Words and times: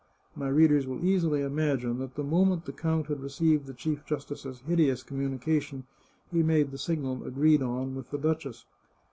My 0.35 0.49
readers 0.49 0.87
will 0.87 1.05
easily 1.05 1.41
imagine 1.41 1.99
that 1.99 2.15
the 2.15 2.23
moment 2.23 2.65
the 2.65 2.71
count 2.73 3.05
had 3.05 3.21
received 3.21 3.67
the 3.67 3.73
Chief 3.75 4.03
Justice's 4.03 4.61
hideous 4.61 5.03
communica 5.03 5.61
tion 5.61 5.83
he 6.31 6.41
made 6.41 6.71
the 6.71 6.79
signal 6.79 7.23
agreed 7.23 7.61
on 7.61 7.93
with 7.93 8.09
the 8.09 8.17
duchess. 8.17 8.65